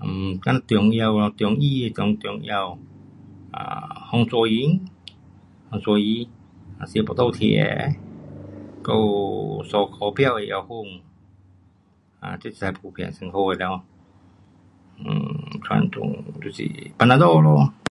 [0.00, 0.06] 嗯，
[0.44, 2.78] 讲中药咯，中医那讲中药，
[3.50, 3.58] 啊，
[4.12, 4.54] 风沙丸，
[5.70, 7.60] 风沙丸，吃肚子痛的，
[8.84, 10.70] 还有三脚标的药粉，
[12.20, 13.82] 啊，这是最普遍，最好的了
[14.98, 16.62] ，um 传统就是
[16.98, 17.74] panadol 咯。